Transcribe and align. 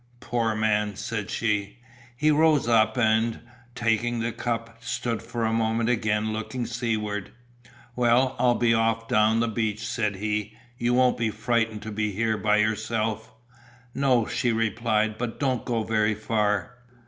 "Poor 0.19 0.55
man," 0.55 0.95
said 0.95 1.29
she. 1.29 1.77
He 2.17 2.31
rose 2.31 2.67
up 2.67 2.97
and, 2.97 3.39
taking 3.75 4.19
the 4.19 4.31
cup, 4.31 4.77
stood 4.83 5.21
for 5.21 5.45
a 5.45 5.53
moment 5.53 5.89
again 5.89 6.33
looking 6.33 6.65
seaward. 6.65 7.29
"Well, 7.95 8.35
I'll 8.39 8.55
be 8.55 8.73
off 8.73 9.07
down 9.07 9.41
the 9.41 9.47
beach," 9.47 9.85
said 9.85 10.15
he, 10.15 10.57
"you 10.75 10.95
won't 10.95 11.19
be 11.19 11.29
frightened 11.29 11.83
to 11.83 11.91
be 11.91 12.13
here 12.13 12.35
by 12.39 12.57
yourself?" 12.57 13.31
"No," 13.93 14.25
she 14.25 14.51
replied, 14.51 15.19
"but 15.19 15.39
don't 15.39 15.65
go 15.65 15.83
very 15.83 16.15
far." 16.15 16.77